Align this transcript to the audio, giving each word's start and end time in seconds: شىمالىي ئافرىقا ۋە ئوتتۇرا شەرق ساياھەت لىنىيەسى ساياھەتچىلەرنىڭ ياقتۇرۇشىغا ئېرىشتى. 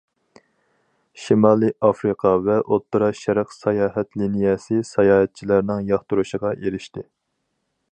شىمالىي 1.23 1.73
ئافرىقا 1.87 2.31
ۋە 2.47 2.55
ئوتتۇرا 2.63 3.11
شەرق 3.21 3.53
ساياھەت 3.57 4.19
لىنىيەسى 4.23 4.81
ساياھەتچىلەرنىڭ 4.95 5.87
ياقتۇرۇشىغا 5.93 6.55
ئېرىشتى. 6.57 7.09